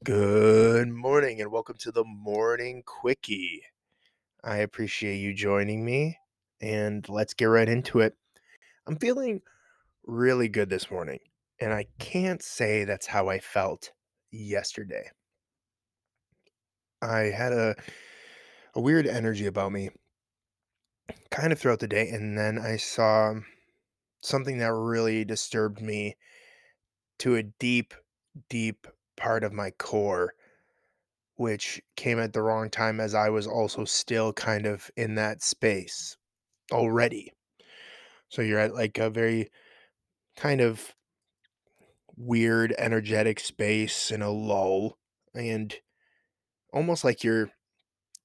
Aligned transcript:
Good 0.00 0.88
morning 0.88 1.40
and 1.40 1.50
welcome 1.50 1.76
to 1.80 1.92
the 1.92 2.04
morning 2.04 2.82
quickie. 2.86 3.64
I 4.42 4.58
appreciate 4.58 5.16
you 5.16 5.34
joining 5.34 5.84
me 5.84 6.18
and 6.60 7.06
let's 7.08 7.34
get 7.34 7.46
right 7.46 7.68
into 7.68 7.98
it. 8.00 8.16
I'm 8.86 8.96
feeling 8.96 9.42
really 10.04 10.48
good 10.48 10.70
this 10.70 10.90
morning, 10.90 11.18
and 11.60 11.72
I 11.72 11.86
can't 11.98 12.42
say 12.42 12.84
that's 12.84 13.08
how 13.08 13.28
I 13.28 13.38
felt 13.40 13.90
yesterday. 14.30 15.10
I 17.02 17.32
had 17.36 17.52
a, 17.52 17.74
a 18.74 18.80
weird 18.80 19.06
energy 19.06 19.46
about 19.46 19.72
me 19.72 19.90
kind 21.30 21.52
of 21.52 21.58
throughout 21.58 21.80
the 21.80 21.88
day, 21.88 22.08
and 22.08 22.38
then 22.38 22.58
I 22.58 22.76
saw 22.76 23.34
something 24.22 24.58
that 24.58 24.72
really 24.72 25.24
disturbed 25.24 25.82
me 25.82 26.16
to 27.18 27.34
a 27.34 27.42
deep, 27.42 27.94
deep 28.48 28.86
part 29.22 29.44
of 29.44 29.52
my 29.52 29.70
core 29.70 30.34
which 31.36 31.80
came 31.96 32.18
at 32.18 32.32
the 32.32 32.42
wrong 32.42 32.70
time 32.70 33.00
as 33.00 33.14
I 33.14 33.28
was 33.30 33.46
also 33.46 33.84
still 33.84 34.32
kind 34.32 34.66
of 34.66 34.90
in 34.96 35.14
that 35.16 35.42
space 35.42 36.16
already. 36.70 37.32
So 38.28 38.42
you're 38.42 38.58
at 38.58 38.74
like 38.74 38.98
a 38.98 39.10
very 39.10 39.50
kind 40.36 40.60
of 40.60 40.94
weird 42.16 42.74
energetic 42.78 43.40
space 43.40 44.10
in 44.10 44.22
a 44.22 44.30
lull 44.30 44.98
and 45.34 45.74
almost 46.72 47.02
like 47.04 47.24
you're 47.24 47.50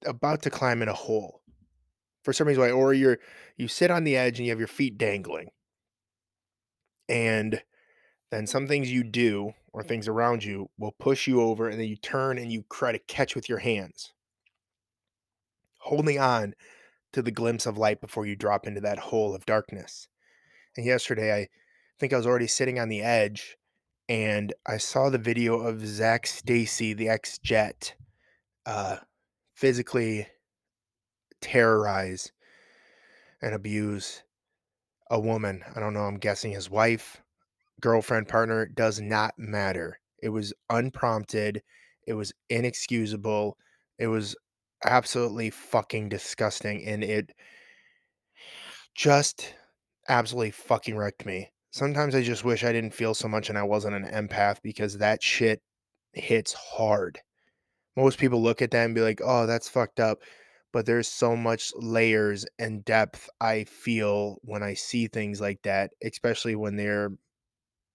about 0.05 0.41
to 0.43 0.49
climb 0.49 0.81
in 0.81 0.89
a 0.89 0.93
hole 0.93 1.41
for 2.23 2.33
some 2.33 2.47
reason 2.47 2.69
or 2.71 2.93
you're 2.93 3.17
you 3.55 3.67
sit 3.67 3.89
on 3.89 4.03
the 4.03 4.15
edge 4.15 4.37
and 4.37 4.45
you 4.45 4.51
have 4.51 4.59
your 4.59 4.67
feet 4.67 4.97
dangling 4.97 5.49
and 7.09 7.63
then 8.29 8.45
some 8.45 8.67
things 8.67 8.91
you 8.91 9.03
do 9.03 9.53
or 9.77 9.83
things 9.83 10.07
around 10.07 10.43
you 10.43 10.67
will 10.79 10.95
push 10.97 11.27
you 11.27 11.39
over 11.39 11.69
and 11.69 11.79
then 11.79 11.87
you 11.87 11.95
turn 11.95 12.39
and 12.39 12.51
you 12.51 12.63
try 12.73 12.91
to 12.91 12.97
catch 12.97 13.35
with 13.35 13.47
your 13.47 13.59
hands 13.59 14.11
holding 15.77 16.17
on 16.19 16.55
to 17.13 17.21
the 17.21 17.29
glimpse 17.29 17.67
of 17.67 17.77
light 17.77 18.01
before 18.01 18.25
you 18.25 18.35
drop 18.35 18.65
into 18.65 18.81
that 18.81 18.97
hole 18.97 19.35
of 19.35 19.45
darkness. 19.45 20.07
And 20.75 20.83
yesterday, 20.83 21.31
I 21.31 21.47
think 21.99 22.11
I 22.11 22.17
was 22.17 22.25
already 22.25 22.47
sitting 22.47 22.79
on 22.79 22.89
the 22.89 23.03
edge 23.03 23.55
and 24.09 24.51
I 24.65 24.77
saw 24.77 25.11
the 25.11 25.19
video 25.19 25.59
of 25.59 25.85
Zac 25.85 26.25
Stacy, 26.25 26.93
the 26.93 27.07
ex 27.07 27.37
Jet, 27.37 27.93
uh, 28.65 28.97
physically 29.53 30.27
terrorize 31.39 32.31
and 33.43 33.53
abuse 33.53 34.23
a 35.11 35.19
woman. 35.19 35.63
I 35.75 35.79
don't 35.79 35.93
know, 35.93 36.05
I'm 36.05 36.17
guessing 36.17 36.51
his 36.51 36.67
wife, 36.67 37.21
girlfriend, 37.81 38.27
partner, 38.27 38.65
does 38.67 38.99
not 38.99 39.33
matter. 39.37 39.99
It 40.21 40.29
was 40.29 40.53
unprompted, 40.69 41.61
it 42.05 42.13
was 42.13 42.33
inexcusable, 42.49 43.57
it 43.99 44.07
was 44.07 44.35
absolutely 44.85 45.49
fucking 45.49 46.09
disgusting. 46.09 46.85
And 46.85 47.03
it 47.03 47.31
just 48.95 49.53
absolutely 50.09 50.51
fucking 50.51 50.97
wrecked 50.97 51.25
me. 51.25 51.51
Sometimes 51.71 52.15
I 52.15 52.21
just 52.23 52.43
wish 52.43 52.63
I 52.63 52.71
didn't 52.71 52.93
feel 52.93 53.13
so 53.13 53.27
much 53.27 53.49
and 53.49 53.57
I 53.57 53.63
wasn't 53.63 53.95
an 53.95 54.27
empath 54.27 54.61
because 54.63 54.97
that 54.97 55.21
shit 55.21 55.61
hits 56.13 56.53
hard. 56.53 57.19
Most 57.97 58.19
people 58.19 58.41
look 58.41 58.61
at 58.61 58.71
that 58.71 58.85
and 58.85 58.95
be 58.95 59.01
like, 59.01 59.21
"Oh, 59.23 59.45
that's 59.45 59.69
fucked 59.69 59.99
up." 59.99 60.21
But 60.73 60.85
there's 60.85 61.07
so 61.07 61.35
much 61.35 61.73
layers 61.75 62.45
and 62.59 62.85
depth 62.85 63.29
I 63.41 63.65
feel 63.65 64.37
when 64.43 64.63
I 64.63 64.73
see 64.75 65.07
things 65.07 65.41
like 65.41 65.61
that, 65.63 65.91
especially 66.03 66.55
when 66.55 66.75
they're 66.77 67.11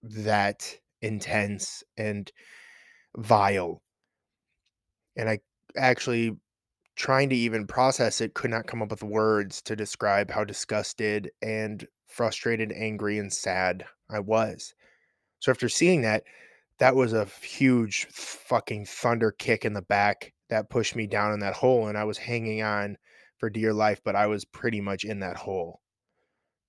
that 0.03 0.77
intense 1.01 1.83
and 1.97 2.31
vile. 3.17 3.81
And 5.15 5.29
I 5.29 5.39
actually 5.77 6.37
trying 6.95 7.29
to 7.29 7.35
even 7.35 7.65
process 7.65 8.21
it 8.21 8.35
could 8.35 8.51
not 8.51 8.67
come 8.67 8.81
up 8.81 8.91
with 8.91 9.03
words 9.03 9.61
to 9.63 9.75
describe 9.75 10.29
how 10.29 10.43
disgusted 10.43 11.31
and 11.41 11.87
frustrated, 12.07 12.71
angry, 12.71 13.17
and 13.17 13.33
sad 13.33 13.85
I 14.09 14.19
was. 14.19 14.75
So 15.39 15.51
after 15.51 15.69
seeing 15.69 16.01
that, 16.03 16.23
that 16.79 16.95
was 16.95 17.13
a 17.13 17.25
huge 17.41 18.07
fucking 18.11 18.85
thunder 18.85 19.31
kick 19.31 19.65
in 19.65 19.73
the 19.73 19.81
back 19.81 20.33
that 20.49 20.69
pushed 20.69 20.95
me 20.95 21.07
down 21.07 21.33
in 21.33 21.39
that 21.39 21.55
hole. 21.55 21.87
And 21.87 21.97
I 21.97 22.03
was 22.03 22.17
hanging 22.17 22.61
on 22.61 22.97
for 23.37 23.49
dear 23.49 23.73
life, 23.73 24.01
but 24.03 24.15
I 24.15 24.27
was 24.27 24.45
pretty 24.45 24.81
much 24.81 25.03
in 25.03 25.19
that 25.19 25.37
hole, 25.37 25.81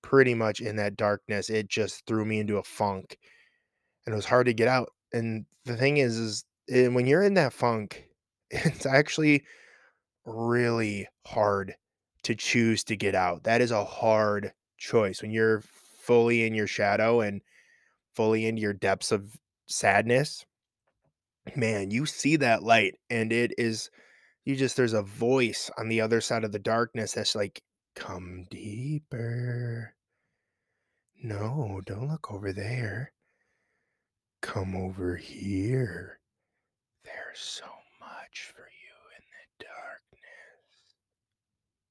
pretty 0.05 0.35
much 0.35 0.61
in 0.61 0.75
that 0.75 0.95
darkness. 0.95 1.49
It 1.49 1.67
just 1.67 2.05
threw 2.05 2.23
me 2.25 2.39
into 2.39 2.57
a 2.57 2.63
funk 2.63 3.17
and 4.05 4.13
it 4.13 4.15
was 4.15 4.25
hard 4.25 4.45
to 4.45 4.53
get 4.53 4.67
out. 4.67 4.89
And 5.11 5.45
the 5.65 5.75
thing 5.75 5.97
is, 5.97 6.17
is 6.19 6.45
when 6.67 7.07
you're 7.07 7.23
in 7.23 7.33
that 7.33 7.53
funk, 7.53 8.07
it's 8.51 8.85
actually 8.85 9.43
really 10.23 11.07
hard 11.25 11.73
to 12.21 12.35
choose 12.35 12.83
to 12.83 12.95
get 12.95 13.15
out. 13.15 13.43
That 13.43 13.61
is 13.61 13.71
a 13.71 13.83
hard 13.83 14.53
choice 14.77 15.23
when 15.23 15.31
you're 15.31 15.61
fully 15.61 16.45
in 16.45 16.53
your 16.53 16.67
shadow 16.67 17.21
and 17.21 17.41
fully 18.13 18.45
into 18.45 18.61
your 18.61 18.73
depths 18.73 19.11
of 19.11 19.35
sadness. 19.65 20.45
Man, 21.55 21.89
you 21.89 22.05
see 22.05 22.35
that 22.35 22.61
light 22.61 22.93
and 23.09 23.33
it 23.33 23.53
is 23.57 23.89
you 24.43 24.55
just 24.55 24.77
there's 24.77 24.93
a 24.93 25.01
voice 25.01 25.71
on 25.79 25.89
the 25.89 26.01
other 26.01 26.21
side 26.21 26.43
of 26.43 26.51
the 26.51 26.59
darkness 26.59 27.13
that's 27.13 27.33
like 27.33 27.63
come 27.95 28.45
deeper. 28.49 29.93
No, 31.23 31.81
don't 31.85 32.09
look 32.09 32.31
over 32.31 32.53
there. 32.53 33.11
Come 34.41 34.75
over 34.75 35.15
here. 35.15 36.19
There's 37.03 37.39
so 37.39 37.65
much 37.99 38.51
for 38.53 38.61
you 38.61 39.17
in 39.17 39.23
the 39.31 39.65
darkness 39.65 40.25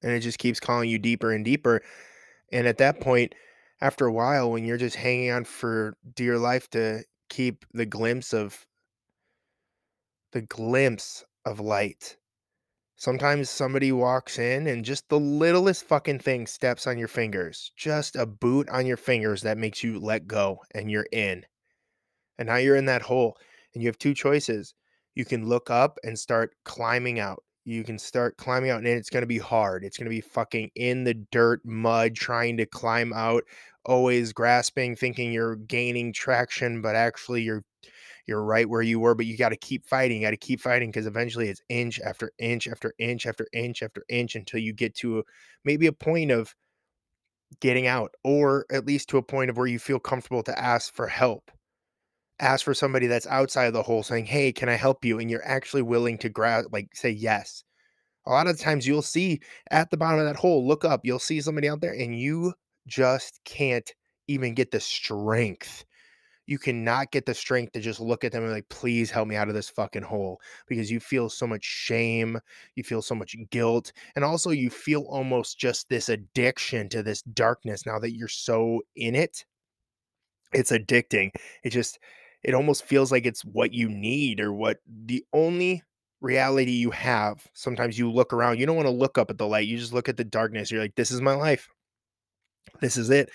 and 0.05 0.13
it 0.13 0.19
just 0.19 0.37
keeps 0.37 0.59
calling 0.59 0.89
you 0.89 0.99
deeper 0.99 1.33
and 1.33 1.43
deeper. 1.43 1.81
And 2.51 2.67
at 2.67 2.77
that 2.77 3.01
point, 3.01 3.33
after 3.81 4.05
a 4.05 4.13
while, 4.13 4.51
when 4.51 4.63
you're 4.63 4.77
just 4.77 4.95
hanging 4.95 5.31
on 5.31 5.43
for 5.43 5.97
dear 6.15 6.37
life 6.37 6.69
to 6.69 7.03
keep 7.29 7.65
the 7.73 7.87
glimpse 7.87 8.31
of 8.31 8.65
the 10.31 10.41
glimpse 10.41 11.25
of 11.43 11.59
light, 11.59 12.17
sometimes 12.95 13.49
somebody 13.49 13.91
walks 13.91 14.39
in 14.39 14.67
and 14.67 14.85
just 14.85 15.07
the 15.09 15.19
littlest 15.19 15.85
fucking 15.85 16.19
thing 16.19 16.47
steps 16.47 16.87
on 16.87 16.97
your 16.97 17.07
fingers, 17.07 17.71
just 17.75 18.15
a 18.15 18.25
boot 18.25 18.69
on 18.69 18.85
your 18.85 18.97
fingers 18.97 19.41
that 19.43 19.57
makes 19.57 19.83
you 19.83 19.99
let 19.99 20.27
go 20.27 20.59
and 20.73 20.89
you're 20.89 21.07
in. 21.11 21.45
And 22.37 22.47
now 22.47 22.57
you're 22.57 22.75
in 22.75 22.85
that 22.85 23.01
hole 23.01 23.37
and 23.73 23.83
you 23.83 23.87
have 23.89 23.97
two 23.97 24.13
choices. 24.13 24.73
You 25.13 25.25
can 25.25 25.47
look 25.47 25.69
up 25.69 25.97
and 26.03 26.17
start 26.17 26.55
climbing 26.65 27.19
out 27.19 27.43
you 27.65 27.83
can 27.83 27.97
start 27.97 28.37
climbing 28.37 28.69
out 28.69 28.77
and 28.77 28.87
it's 28.87 29.09
going 29.09 29.23
to 29.23 29.27
be 29.27 29.39
hard. 29.39 29.83
It's 29.83 29.97
going 29.97 30.05
to 30.05 30.15
be 30.15 30.21
fucking 30.21 30.69
in 30.75 31.03
the 31.03 31.15
dirt, 31.31 31.61
mud, 31.65 32.15
trying 32.15 32.57
to 32.57 32.65
climb 32.65 33.11
out, 33.11 33.43
always 33.83 34.33
grasping, 34.33 34.95
thinking 34.95 35.33
you're 35.33 35.55
gaining 35.55 36.13
traction, 36.13 36.81
but 36.81 36.95
actually 36.95 37.41
you're 37.41 37.63
you're 38.27 38.43
right 38.43 38.69
where 38.69 38.81
you 38.81 38.99
were, 38.99 39.15
but 39.15 39.25
you 39.25 39.37
got 39.37 39.49
to 39.49 39.57
keep 39.57 39.85
fighting. 39.85 40.17
You 40.21 40.27
got 40.27 40.31
to 40.31 40.37
keep 40.37 40.59
fighting 40.61 40.89
because 40.91 41.05
eventually 41.07 41.49
it's 41.49 41.61
inch 41.69 41.99
after 42.01 42.31
inch 42.39 42.67
after 42.67 42.93
inch 42.99 43.25
after 43.25 43.47
inch 43.53 43.83
after 43.83 44.03
inch 44.09 44.35
until 44.35 44.59
you 44.59 44.73
get 44.73 44.95
to 44.95 45.19
a, 45.19 45.23
maybe 45.63 45.87
a 45.87 45.93
point 45.93 46.31
of 46.31 46.55
getting 47.59 47.87
out, 47.87 48.13
or 48.23 48.65
at 48.71 48.85
least 48.85 49.09
to 49.09 49.17
a 49.17 49.23
point 49.23 49.49
of 49.49 49.57
where 49.57 49.67
you 49.67 49.79
feel 49.79 49.99
comfortable 49.99 50.43
to 50.43 50.59
ask 50.59 50.93
for 50.93 51.07
help. 51.07 51.51
Ask 52.39 52.65
for 52.65 52.73
somebody 52.73 53.07
that's 53.07 53.27
outside 53.27 53.65
of 53.67 53.73
the 53.73 53.83
hole 53.83 54.03
saying, 54.03 54.25
Hey, 54.25 54.51
can 54.53 54.69
I 54.69 54.75
help 54.75 55.05
you? 55.05 55.19
And 55.19 55.31
you're 55.31 55.45
actually 55.47 55.83
willing 55.83 56.17
to 56.19 56.29
grab, 56.29 56.65
like, 56.71 56.89
say 56.95 57.11
yes 57.11 57.63
a 58.27 58.31
lot 58.31 58.47
of 58.47 58.59
times 58.59 58.87
you'll 58.87 59.01
see 59.01 59.39
at 59.71 59.91
the 59.91 59.97
bottom 59.97 60.19
of 60.19 60.25
that 60.27 60.35
hole, 60.37 60.67
look 60.67 60.85
up, 60.85 61.01
you'll 61.05 61.19
see 61.19 61.41
somebody 61.41 61.69
out 61.69 61.81
there 61.81 61.93
and 61.93 62.19
you 62.19 62.53
just 62.87 63.39
can't 63.45 63.93
even 64.27 64.53
get 64.53 64.71
the 64.71 64.79
strength. 64.79 65.85
You 66.47 66.59
cannot 66.59 67.11
get 67.11 67.25
the 67.25 67.33
strength 67.33 67.73
to 67.73 67.79
just 67.79 67.99
look 67.99 68.23
at 68.23 68.31
them 68.31 68.43
and 68.43 68.51
like, 68.51 68.69
please 68.69 69.09
help 69.09 69.27
me 69.27 69.35
out 69.35 69.47
of 69.47 69.55
this 69.55 69.69
fucking 69.69 70.03
hole 70.03 70.39
because 70.67 70.91
you 70.91 70.99
feel 70.99 71.29
so 71.29 71.47
much 71.47 71.63
shame, 71.63 72.39
you 72.75 72.83
feel 72.83 73.01
so 73.01 73.15
much 73.15 73.35
guilt, 73.49 73.91
and 74.15 74.23
also 74.23 74.51
you 74.51 74.69
feel 74.69 75.01
almost 75.09 75.57
just 75.57 75.89
this 75.89 76.09
addiction 76.09 76.87
to 76.89 77.01
this 77.01 77.21
darkness 77.23 77.85
now 77.85 77.97
that 77.99 78.15
you're 78.15 78.27
so 78.27 78.81
in 78.95 79.15
it. 79.15 79.45
It's 80.53 80.71
addicting. 80.71 81.31
It 81.63 81.71
just, 81.71 81.99
it 82.43 82.53
almost 82.53 82.83
feels 82.83 83.11
like 83.11 83.25
it's 83.25 83.43
what 83.43 83.73
you 83.73 83.89
need 83.89 84.39
or 84.39 84.53
what 84.53 84.77
the 84.87 85.25
only 85.33 85.83
reality 86.21 86.71
you 86.71 86.91
have. 86.91 87.47
Sometimes 87.53 87.97
you 87.97 88.11
look 88.11 88.33
around, 88.33 88.59
you 88.59 88.65
don't 88.65 88.75
want 88.75 88.87
to 88.87 88.91
look 88.91 89.17
up 89.17 89.29
at 89.29 89.37
the 89.37 89.47
light. 89.47 89.67
You 89.67 89.77
just 89.77 89.93
look 89.93 90.09
at 90.09 90.17
the 90.17 90.23
darkness. 90.23 90.71
You're 90.71 90.81
like, 90.81 90.95
this 90.95 91.11
is 91.11 91.21
my 91.21 91.33
life. 91.33 91.67
This 92.81 92.97
is 92.97 93.09
it. 93.09 93.29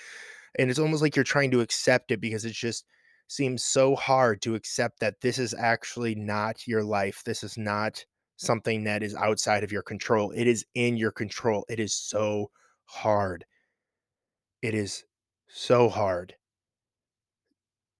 And 0.57 0.69
it's 0.69 0.79
almost 0.79 1.01
like 1.01 1.15
you're 1.15 1.23
trying 1.23 1.51
to 1.51 1.61
accept 1.61 2.11
it 2.11 2.21
because 2.21 2.45
it's 2.45 2.57
just 2.57 2.85
seems 3.31 3.63
so 3.63 3.95
hard 3.95 4.41
to 4.43 4.55
accept 4.55 4.99
that 4.99 5.21
this 5.21 5.37
is 5.39 5.53
actually 5.53 6.15
not 6.15 6.67
your 6.67 6.83
life. 6.83 7.23
This 7.23 7.43
is 7.43 7.57
not 7.57 8.05
something 8.37 8.83
that 8.85 9.03
is 9.03 9.15
outside 9.15 9.63
of 9.63 9.71
your 9.71 9.83
control. 9.83 10.31
It 10.31 10.47
is 10.47 10.65
in 10.75 10.97
your 10.97 11.11
control. 11.11 11.65
It 11.69 11.79
is 11.79 11.93
so 11.93 12.51
hard. 12.85 13.45
It 14.63 14.73
is 14.73 15.05
so 15.47 15.87
hard. 15.87 16.35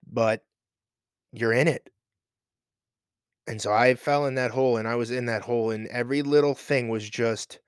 But 0.06 0.46
you're 1.32 1.54
in 1.54 1.68
it 1.68 1.92
And 3.46 3.62
so 3.62 3.72
I 3.72 3.94
fell 3.94 4.26
in 4.26 4.34
that 4.34 4.50
hole 4.50 4.78
and 4.78 4.88
I 4.88 4.96
was 4.96 5.12
in 5.12 5.28
that 5.28 5.44
hole 5.44 5.70
and 5.70 5.88
every 5.90 6.24
little 6.24 6.56
thing 6.56 6.90
was 6.90 7.08
just 7.08 7.60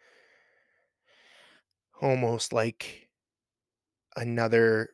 almost 2.01 2.54
like 2.54 3.10
another 4.15 4.89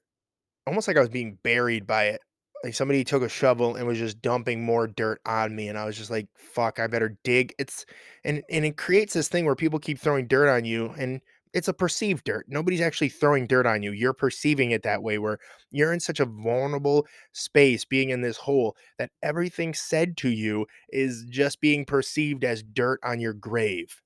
almost 0.67 0.87
like 0.87 0.97
I 0.97 1.01
was 1.01 1.09
being 1.09 1.39
buried 1.43 1.87
by 1.87 2.05
it. 2.05 2.21
Like 2.63 2.73
somebody 2.73 3.03
took 3.03 3.23
a 3.23 3.29
shovel 3.29 3.75
and 3.75 3.87
was 3.87 3.97
just 3.97 4.21
dumping 4.21 4.63
more 4.63 4.87
dirt 4.87 5.21
on 5.25 5.55
me 5.55 5.69
and 5.69 5.77
I 5.77 5.85
was 5.85 5.97
just 5.97 6.11
like, 6.11 6.27
fuck, 6.35 6.79
I 6.79 6.87
better 6.87 7.17
dig. 7.23 7.53
It's 7.57 7.85
and 8.23 8.43
and 8.49 8.65
it 8.65 8.77
creates 8.77 9.13
this 9.13 9.29
thing 9.29 9.45
where 9.45 9.55
people 9.55 9.79
keep 9.79 9.99
throwing 9.99 10.27
dirt 10.27 10.49
on 10.49 10.65
you 10.65 10.93
and 10.97 11.21
it's 11.53 11.67
a 11.67 11.73
perceived 11.73 12.25
dirt. 12.25 12.45
Nobody's 12.47 12.81
actually 12.81 13.09
throwing 13.09 13.47
dirt 13.47 13.65
on 13.65 13.81
you. 13.81 13.91
You're 13.91 14.13
perceiving 14.13 14.71
it 14.71 14.83
that 14.83 15.01
way 15.01 15.17
where 15.17 15.39
you're 15.71 15.93
in 15.93 15.99
such 15.99 16.19
a 16.19 16.25
vulnerable 16.25 17.07
space 17.31 17.85
being 17.85 18.09
in 18.09 18.21
this 18.21 18.37
hole 18.37 18.75
that 18.97 19.11
everything 19.23 19.73
said 19.73 20.17
to 20.17 20.29
you 20.29 20.67
is 20.89 21.25
just 21.29 21.61
being 21.61 21.85
perceived 21.85 22.43
as 22.43 22.61
dirt 22.61 22.99
on 23.03 23.19
your 23.19 23.33
grave. 23.33 24.01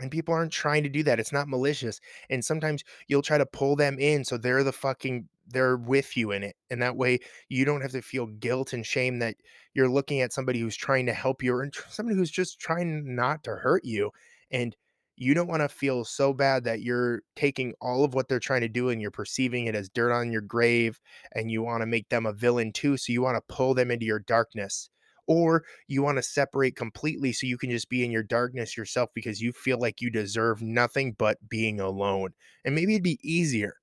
And 0.00 0.10
people 0.10 0.34
aren't 0.34 0.52
trying 0.52 0.82
to 0.82 0.88
do 0.88 1.02
that. 1.04 1.20
It's 1.20 1.32
not 1.32 1.48
malicious. 1.48 2.00
And 2.28 2.44
sometimes 2.44 2.82
you'll 3.06 3.22
try 3.22 3.38
to 3.38 3.46
pull 3.46 3.76
them 3.76 3.98
in 3.98 4.24
so 4.24 4.36
they're 4.36 4.64
the 4.64 4.72
fucking 4.72 5.28
they're 5.46 5.76
with 5.76 6.16
you 6.16 6.32
in 6.32 6.42
it. 6.42 6.56
And 6.70 6.82
that 6.82 6.96
way 6.96 7.20
you 7.48 7.64
don't 7.64 7.82
have 7.82 7.92
to 7.92 8.02
feel 8.02 8.26
guilt 8.26 8.72
and 8.72 8.84
shame 8.84 9.18
that 9.20 9.36
you're 9.74 9.88
looking 9.88 10.20
at 10.20 10.32
somebody 10.32 10.58
who's 10.58 10.76
trying 10.76 11.06
to 11.06 11.12
help 11.12 11.42
you 11.42 11.54
or 11.54 11.70
somebody 11.88 12.16
who's 12.16 12.30
just 12.30 12.58
trying 12.58 13.14
not 13.14 13.44
to 13.44 13.52
hurt 13.52 13.84
you. 13.84 14.10
And 14.50 14.74
you 15.16 15.32
don't 15.34 15.48
want 15.48 15.62
to 15.62 15.68
feel 15.68 16.04
so 16.04 16.32
bad 16.32 16.64
that 16.64 16.82
you're 16.82 17.22
taking 17.36 17.72
all 17.80 18.04
of 18.04 18.14
what 18.14 18.28
they're 18.28 18.40
trying 18.40 18.62
to 18.62 18.68
do 18.68 18.88
and 18.88 19.00
you're 19.00 19.10
perceiving 19.12 19.66
it 19.66 19.76
as 19.76 19.88
dirt 19.88 20.12
on 20.12 20.32
your 20.32 20.40
grave 20.40 21.00
and 21.34 21.50
you 21.50 21.62
want 21.62 21.82
to 21.82 21.86
make 21.86 22.08
them 22.08 22.26
a 22.26 22.32
villain 22.32 22.72
too. 22.72 22.96
So 22.96 23.12
you 23.12 23.22
want 23.22 23.36
to 23.36 23.54
pull 23.54 23.74
them 23.74 23.90
into 23.90 24.06
your 24.06 24.18
darkness 24.18 24.90
or 25.26 25.64
you 25.88 26.02
want 26.02 26.18
to 26.18 26.22
separate 26.22 26.76
completely 26.76 27.32
so 27.32 27.46
you 27.46 27.58
can 27.58 27.70
just 27.70 27.88
be 27.88 28.04
in 28.04 28.10
your 28.10 28.22
darkness 28.22 28.76
yourself 28.76 29.10
because 29.14 29.40
you 29.40 29.52
feel 29.52 29.78
like 29.78 30.00
you 30.00 30.10
deserve 30.10 30.62
nothing 30.62 31.14
but 31.18 31.38
being 31.48 31.80
alone. 31.80 32.30
And 32.64 32.74
maybe 32.74 32.94
it'd 32.94 33.02
be 33.02 33.18
easier. 33.22 33.76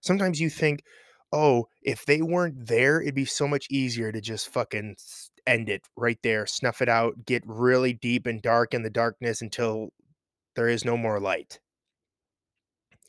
Sometimes 0.00 0.40
you 0.40 0.50
think, 0.50 0.82
oh, 1.32 1.66
if 1.82 2.04
they 2.06 2.22
weren't 2.22 2.66
there, 2.66 3.00
it'd 3.00 3.14
be 3.14 3.24
so 3.24 3.48
much 3.48 3.66
easier 3.70 4.12
to 4.12 4.20
just 4.20 4.48
fucking 4.48 4.96
end 5.46 5.68
it 5.68 5.82
right 5.96 6.18
there, 6.22 6.46
snuff 6.46 6.82
it 6.82 6.88
out, 6.88 7.24
get 7.26 7.42
really 7.46 7.92
deep 7.92 8.26
and 8.26 8.42
dark 8.42 8.74
in 8.74 8.82
the 8.82 8.90
darkness 8.90 9.42
until 9.42 9.92
there 10.54 10.68
is 10.68 10.84
no 10.84 10.96
more 10.96 11.20
light. 11.20 11.60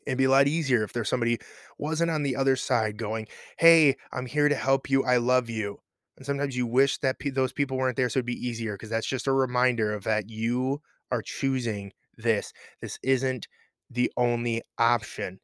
It'd 0.05 0.17
be 0.17 0.25
a 0.25 0.29
lot 0.29 0.47
easier 0.47 0.83
if 0.83 0.93
there's 0.93 1.09
somebody 1.09 1.39
wasn't 1.77 2.11
on 2.11 2.23
the 2.23 2.35
other 2.35 2.55
side 2.55 2.97
going, 2.97 3.27
"Hey, 3.57 3.95
I'm 4.11 4.25
here 4.25 4.49
to 4.49 4.55
help 4.55 4.89
you. 4.89 5.03
I 5.03 5.17
love 5.17 5.49
you." 5.49 5.81
And 6.19 6.25
sometimes 6.25 6.55
you 6.55 6.67
wish 6.67 6.97
that 6.99 7.17
pe- 7.17 7.29
those 7.29 7.53
people 7.53 7.77
weren't 7.77 7.95
there 7.95 8.09
so 8.09 8.19
it'd 8.19 8.25
be 8.25 8.47
easier 8.47 8.73
because 8.73 8.89
that's 8.89 9.07
just 9.07 9.25
a 9.27 9.31
reminder 9.31 9.93
of 9.93 10.03
that 10.03 10.29
you 10.29 10.81
are 11.11 11.21
choosing 11.21 11.93
this. 12.17 12.51
This 12.81 12.99
isn't 13.01 13.47
the 13.89 14.11
only 14.17 14.61
option. 14.77 15.39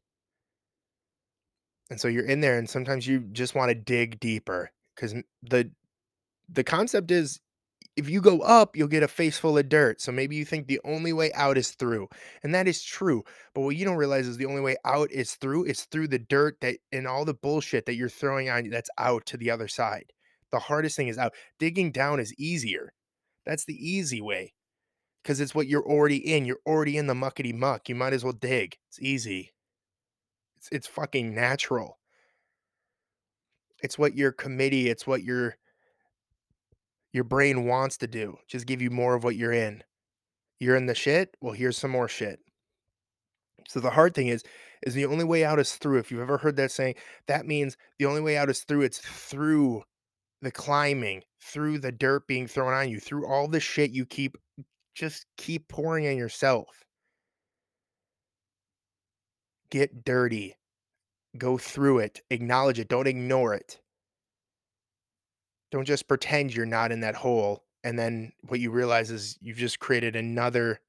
And 1.90 1.98
so 1.98 2.08
you're 2.08 2.26
in 2.26 2.42
there 2.42 2.58
and 2.58 2.68
sometimes 2.68 3.06
you 3.06 3.20
just 3.32 3.54
want 3.54 3.70
to 3.70 3.74
dig 3.74 4.20
deeper 4.20 4.70
cuz 4.96 5.14
the 5.42 5.70
the 6.48 6.64
concept 6.64 7.10
is 7.10 7.40
if 7.96 8.10
you 8.10 8.20
go 8.20 8.40
up, 8.40 8.76
you'll 8.76 8.88
get 8.88 9.02
a 9.02 9.08
face 9.08 9.38
full 9.38 9.56
of 9.58 9.68
dirt. 9.70 10.00
So 10.02 10.12
maybe 10.12 10.36
you 10.36 10.44
think 10.44 10.66
the 10.66 10.80
only 10.84 11.14
way 11.14 11.32
out 11.32 11.56
is 11.58 11.70
through. 11.70 12.08
And 12.42 12.54
that 12.54 12.68
is 12.68 12.82
true. 12.82 13.24
But 13.54 13.62
what 13.62 13.76
you 13.76 13.86
don't 13.86 13.96
realize 13.96 14.26
is 14.26 14.36
the 14.36 14.46
only 14.46 14.60
way 14.60 14.76
out 14.84 15.10
is 15.10 15.34
through. 15.36 15.64
It's 15.64 15.84
through 15.86 16.08
the 16.08 16.18
dirt 16.18 16.60
that 16.60 16.78
and 16.92 17.06
all 17.06 17.24
the 17.24 17.34
bullshit 17.34 17.86
that 17.86 17.94
you're 17.94 18.10
throwing 18.10 18.50
on 18.50 18.66
you 18.66 18.70
that's 18.70 18.90
out 18.98 19.24
to 19.26 19.38
the 19.38 19.50
other 19.50 19.68
side. 19.68 20.12
The 20.52 20.58
hardest 20.58 20.96
thing 20.96 21.08
is 21.08 21.18
out. 21.18 21.34
Digging 21.58 21.90
down 21.90 22.20
is 22.20 22.34
easier. 22.38 22.92
That's 23.44 23.64
the 23.64 23.74
easy 23.74 24.20
way. 24.20 24.52
Because 25.22 25.40
it's 25.40 25.54
what 25.54 25.66
you're 25.66 25.86
already 25.86 26.16
in. 26.16 26.44
You're 26.44 26.60
already 26.66 26.96
in 26.96 27.06
the 27.06 27.14
muckety 27.14 27.52
muck. 27.52 27.88
You 27.88 27.94
might 27.94 28.12
as 28.12 28.22
well 28.22 28.32
dig. 28.32 28.76
It's 28.88 29.00
easy. 29.00 29.52
It's 30.56 30.68
it's 30.70 30.86
fucking 30.86 31.34
natural. 31.34 31.98
It's 33.82 33.98
what 33.98 34.14
your 34.14 34.32
committee, 34.32 34.88
it's 34.88 35.06
what 35.06 35.22
your 35.22 35.56
your 37.12 37.24
brain 37.24 37.66
wants 37.66 37.96
to 37.98 38.06
do. 38.06 38.36
Just 38.46 38.66
give 38.66 38.82
you 38.82 38.90
more 38.90 39.14
of 39.14 39.24
what 39.24 39.36
you're 39.36 39.52
in. 39.52 39.82
You're 40.60 40.76
in 40.76 40.86
the 40.86 40.94
shit? 40.94 41.36
Well, 41.40 41.54
here's 41.54 41.76
some 41.76 41.90
more 41.90 42.08
shit. 42.08 42.40
So 43.68 43.80
the 43.80 43.90
hard 43.90 44.14
thing 44.14 44.28
is 44.28 44.44
is 44.82 44.94
the 44.94 45.06
only 45.06 45.24
way 45.24 45.44
out 45.44 45.58
is 45.58 45.74
through. 45.76 45.98
If 45.98 46.10
you've 46.10 46.20
ever 46.20 46.38
heard 46.38 46.56
that 46.56 46.70
saying, 46.70 46.94
that 47.26 47.46
means 47.46 47.76
the 47.98 48.06
only 48.06 48.20
way 48.20 48.36
out 48.36 48.50
is 48.50 48.60
through. 48.60 48.82
It's 48.82 48.98
through 48.98 49.82
the 50.46 50.52
climbing, 50.52 51.22
through 51.40 51.80
the 51.80 51.90
dirt 51.90 52.28
being 52.28 52.46
thrown 52.46 52.72
on 52.72 52.88
you, 52.88 53.00
through 53.00 53.26
all 53.26 53.48
the 53.48 53.58
shit 53.58 53.90
you 53.90 54.06
keep 54.06 54.38
just 54.94 55.26
keep 55.36 55.68
pouring 55.68 56.06
on 56.06 56.16
yourself. 56.16 56.84
Get 59.70 60.04
dirty. 60.04 60.54
Go 61.36 61.58
through 61.58 61.98
it. 61.98 62.22
Acknowledge 62.30 62.78
it. 62.78 62.88
Don't 62.88 63.08
ignore 63.08 63.54
it. 63.54 63.80
Don't 65.72 65.84
just 65.84 66.08
pretend 66.08 66.54
you're 66.54 66.64
not 66.64 66.92
in 66.92 67.00
that 67.00 67.16
hole. 67.16 67.64
And 67.82 67.98
then 67.98 68.32
what 68.46 68.60
you 68.60 68.70
realize 68.70 69.10
is 69.10 69.36
you've 69.42 69.58
just 69.58 69.80
created 69.80 70.16
another 70.16 70.80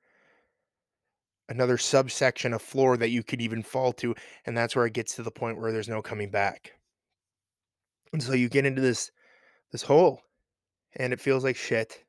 another 1.50 1.78
subsection 1.78 2.54
of 2.54 2.62
floor 2.62 2.96
that 2.98 3.10
you 3.10 3.24
could 3.24 3.42
even 3.42 3.64
fall 3.64 3.92
to, 3.94 4.14
and 4.46 4.56
that's 4.56 4.76
where 4.76 4.86
it 4.86 4.94
gets 4.94 5.16
to 5.16 5.24
the 5.24 5.32
point 5.32 5.60
where 5.60 5.72
there's 5.72 5.90
no 5.90 6.02
coming 6.02 6.30
back. 6.30 6.74
And 8.14 8.22
so 8.22 8.34
you 8.34 8.50
get 8.50 8.66
into 8.66 8.82
this 8.82 9.12
this 9.72 9.84
hole 9.84 10.22
and 10.96 11.14
it 11.14 11.20
feels 11.20 11.44
like 11.44 11.56
shit 11.56 12.04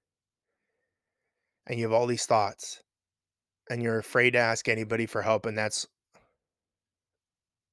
and 1.66 1.78
you 1.78 1.84
have 1.84 1.92
all 1.92 2.06
these 2.06 2.26
thoughts 2.26 2.82
and 3.70 3.82
you're 3.82 3.98
afraid 3.98 4.32
to 4.32 4.38
ask 4.38 4.68
anybody 4.68 5.06
for 5.06 5.22
help 5.22 5.46
and 5.46 5.56
that's 5.56 5.86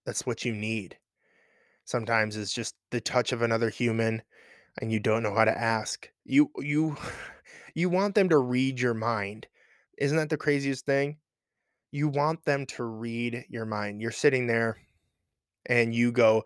that's 0.05 0.25
what 0.25 0.45
you 0.45 0.53
need. 0.53 0.97
Sometimes 1.83 2.37
it's 2.37 2.53
just 2.53 2.75
the 2.91 3.01
touch 3.01 3.31
of 3.31 3.41
another 3.41 3.69
human 3.69 4.21
and 4.79 4.91
you 4.91 4.99
don't 4.99 5.23
know 5.23 5.33
how 5.33 5.45
to 5.45 5.57
ask. 5.57 6.09
You 6.23 6.51
you 6.57 6.97
you 7.73 7.89
want 7.89 8.15
them 8.15 8.29
to 8.29 8.38
read 8.38 8.79
your 8.79 8.93
mind. 8.93 9.47
Isn't 9.97 10.17
that 10.17 10.29
the 10.29 10.38
craziest 10.38 10.85
thing? 10.85 11.17
You 11.91 12.09
want 12.09 12.43
them 12.43 12.65
to 12.67 12.83
read 12.83 13.45
your 13.49 13.65
mind. 13.65 14.01
You're 14.01 14.11
sitting 14.11 14.47
there 14.47 14.77
and 15.65 15.95
you 15.95 16.11
go, 16.11 16.43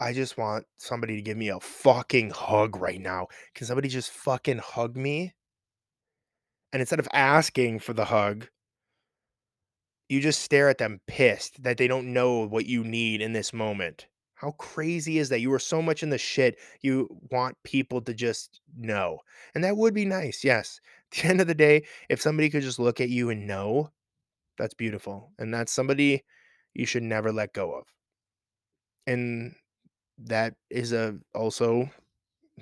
I 0.00 0.14
just 0.14 0.38
want 0.38 0.64
somebody 0.78 1.14
to 1.16 1.22
give 1.22 1.36
me 1.36 1.50
a 1.50 1.60
fucking 1.60 2.30
hug 2.30 2.76
right 2.76 3.00
now. 3.00 3.28
Can 3.54 3.66
somebody 3.66 3.88
just 3.88 4.10
fucking 4.10 4.58
hug 4.58 4.96
me? 4.96 5.34
And 6.72 6.80
instead 6.80 7.00
of 7.00 7.08
asking 7.12 7.80
for 7.80 7.92
the 7.92 8.06
hug, 8.06 8.48
you 10.08 10.20
just 10.20 10.42
stare 10.42 10.70
at 10.70 10.78
them 10.78 11.00
pissed 11.06 11.62
that 11.62 11.76
they 11.76 11.86
don't 11.86 12.14
know 12.14 12.46
what 12.46 12.64
you 12.64 12.82
need 12.82 13.20
in 13.20 13.34
this 13.34 13.52
moment. 13.52 14.06
How 14.34 14.52
crazy 14.52 15.18
is 15.18 15.28
that? 15.28 15.40
You 15.40 15.52
are 15.52 15.58
so 15.58 15.82
much 15.82 16.02
in 16.02 16.08
the 16.08 16.16
shit, 16.16 16.58
you 16.80 17.06
want 17.30 17.58
people 17.62 18.00
to 18.00 18.14
just 18.14 18.62
know. 18.74 19.18
And 19.54 19.62
that 19.62 19.76
would 19.76 19.92
be 19.92 20.06
nice, 20.06 20.42
yes. 20.42 20.80
At 21.12 21.18
the 21.18 21.28
end 21.28 21.40
of 21.42 21.46
the 21.46 21.54
day, 21.54 21.84
if 22.08 22.22
somebody 22.22 22.48
could 22.48 22.62
just 22.62 22.78
look 22.78 23.02
at 23.02 23.10
you 23.10 23.28
and 23.28 23.46
know, 23.46 23.90
that's 24.56 24.72
beautiful. 24.72 25.32
And 25.38 25.52
that's 25.52 25.72
somebody 25.72 26.24
you 26.72 26.86
should 26.86 27.02
never 27.02 27.32
let 27.32 27.52
go 27.52 27.74
of. 27.74 27.84
And 29.06 29.54
that 30.24 30.54
is 30.70 30.92
a 30.92 31.18
also 31.34 31.90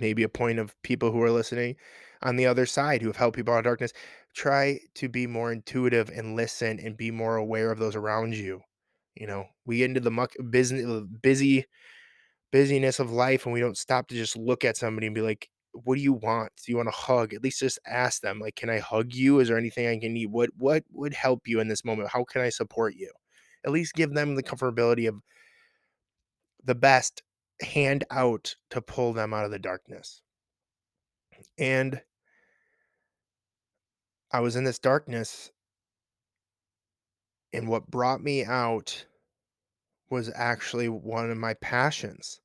maybe 0.01 0.23
a 0.23 0.29
point 0.29 0.59
of 0.59 0.75
people 0.83 1.11
who 1.13 1.23
are 1.23 1.31
listening 1.31 1.77
on 2.23 2.37
the 2.37 2.47
other 2.47 2.67
side 2.67 3.03
who 3.03 3.09
have 3.09 3.17
helped 3.17 3.37
people 3.37 3.55
out 3.55 3.59
of 3.59 3.65
darkness 3.65 3.93
try 4.35 4.81
to 4.95 5.09
be 5.09 5.27
more 5.27 5.53
intuitive 5.53 6.11
and 6.11 6.37
listen 6.37 6.79
and 6.81 6.97
be 6.97 7.11
more 7.11 7.37
aware 7.37 7.71
of 7.73 7.79
those 7.79 7.97
around 7.97 8.35
you 8.37 8.61
you 9.17 9.27
know? 9.27 9.47
We 9.67 9.79
get 9.79 9.87
into 9.91 10.01
the 10.01 10.11
muck 10.13 10.35
business 10.51 10.87
uh, 10.87 11.01
busy 11.23 11.67
busyness 12.53 12.99
of 12.99 13.11
life 13.11 13.45
and 13.47 13.53
we 13.53 13.61
don't 13.61 13.77
stop 13.79 14.09
to 14.09 14.15
just 14.15 14.37
look 14.37 14.65
at 14.65 14.77
somebody 14.77 15.07
and 15.07 15.15
be 15.15 15.21
like 15.23 15.49
what 15.85 15.97
do 15.97 16.01
you 16.03 16.15
want? 16.15 16.51
Do 16.65 16.73
you 16.73 16.77
want 16.79 16.89
a 16.89 16.93
hug? 16.93 17.35
At 17.35 17.43
least 17.45 17.61
just 17.61 17.79
ask 17.87 18.23
them 18.23 18.41
like 18.41 18.57
can 18.57 18.71
i 18.71 18.79
hug 18.79 19.13
you? 19.15 19.41
Is 19.41 19.49
there 19.49 19.59
anything 19.59 19.87
i 19.87 19.99
can 19.99 20.15
need? 20.15 20.27
What 20.31 20.51
what 20.57 20.85
would 20.93 21.15
help 21.15 21.47
you 21.47 21.61
in 21.61 21.69
this 21.69 21.85
moment? 21.85 22.11
How 22.11 22.25
can 22.25 22.43
i 22.43 22.49
support 22.49 22.95
you? 22.97 23.13
At 23.65 23.73
least 23.73 23.95
give 23.95 24.15
them 24.15 24.35
the 24.35 24.43
comfortability 24.43 25.09
of 25.09 25.21
the 26.65 26.75
best 26.75 27.23
hand 27.63 28.05
out 28.11 28.55
to 28.71 28.81
pull 28.81 29.13
them 29.13 29.35
out 29.35 29.45
of 29.45 29.51
the 29.51 29.59
darkness 29.59 30.23
and 31.59 32.01
I 34.31 34.41
was 34.41 34.57
in 34.57 34.65
this 34.65 34.79
darkness, 34.79 35.51
and 37.53 37.69
what 37.69 37.91
brought 37.91 38.23
me 38.23 38.45
out 38.45 39.07
was 40.11 40.31
actually 40.35 40.89
one 40.89 41.31
of 41.31 41.39
my 41.39 41.55
passions. 41.55 42.41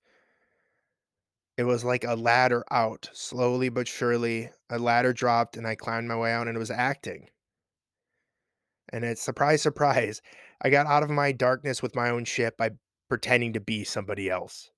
It 1.58 1.64
was 1.64 1.84
like 1.84 2.04
a 2.04 2.16
ladder 2.16 2.64
out, 2.72 3.10
slowly 3.14 3.70
but 3.70 3.88
surely. 3.88 4.50
A 4.70 4.80
ladder 4.80 5.14
dropped, 5.14 5.56
and 5.56 5.68
I 5.68 5.76
climbed 5.76 6.08
my 6.08 6.16
way 6.18 6.32
out, 6.32 6.48
and 6.48 6.56
it 6.56 6.60
was 6.60 6.72
acting. 6.72 7.30
And 8.92 9.04
it's 9.04 9.22
surprise, 9.22 9.62
surprise, 9.62 10.22
I 10.62 10.70
got 10.70 10.88
out 10.88 11.04
of 11.04 11.10
my 11.10 11.32
darkness 11.32 11.82
with 11.82 11.96
my 11.96 12.10
own 12.10 12.26
ship 12.26 12.58
by 12.58 12.72
pretending 13.10 13.54
to 13.54 13.60
be 13.60 13.84
somebody 13.84 14.30
else. 14.30 14.72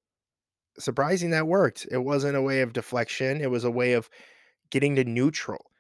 Surprising 0.77 1.31
that 1.31 1.47
worked. 1.47 1.87
It 1.91 1.99
wasn't 1.99 2.35
a 2.37 2.41
way 2.41 2.61
of 2.61 2.73
deflection, 2.73 3.41
it 3.41 3.49
was 3.51 3.63
a 3.63 3.71
way 3.71 3.93
of 3.93 4.09
getting 4.71 4.95
to 4.95 5.03
neutral. 5.03 5.71